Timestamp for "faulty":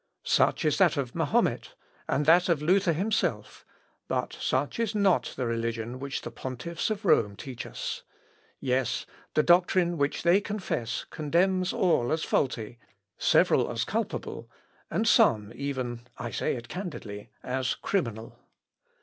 12.23-12.79